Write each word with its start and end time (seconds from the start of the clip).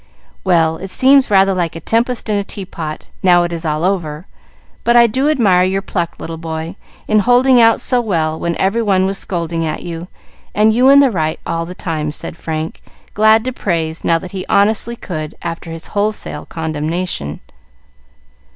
"Well, 0.43 0.77
it 0.77 0.89
seems 0.89 1.29
rather 1.29 1.53
like 1.53 1.75
a 1.75 1.79
tempest 1.79 2.27
in 2.27 2.35
a 2.35 2.43
teapot, 2.43 3.11
now 3.21 3.43
it 3.43 3.53
is 3.53 3.63
all 3.65 3.83
over, 3.83 4.25
but 4.83 4.95
I 4.95 5.05
do 5.05 5.29
admire 5.29 5.61
your 5.63 5.83
pluck, 5.83 6.15
little 6.17 6.39
boy, 6.39 6.75
in 7.07 7.19
holding 7.19 7.61
out 7.61 7.81
so 7.81 8.01
well 8.01 8.39
when 8.39 8.55
every 8.55 8.81
one 8.81 9.05
was 9.05 9.19
scolding 9.19 9.63
at 9.63 9.83
you, 9.83 10.07
and 10.55 10.73
you 10.73 10.89
in 10.89 11.01
the 11.01 11.11
right 11.11 11.39
all 11.45 11.67
the 11.67 11.75
time," 11.75 12.11
said 12.11 12.35
Frank, 12.35 12.81
glad 13.13 13.43
to 13.43 13.53
praise, 13.53 14.03
now 14.03 14.17
that 14.17 14.31
he 14.31 14.43
honestly 14.49 14.95
could, 14.95 15.35
after 15.43 15.69
his 15.69 15.85
wholesale 15.93 16.47
condemnation. 16.47 17.39